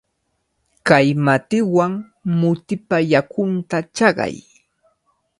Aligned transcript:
Kay 0.87 1.07
matiwan 1.25 1.91
mutipa 2.39 2.97
yakunta 3.11 3.77
chaqay. 3.95 4.35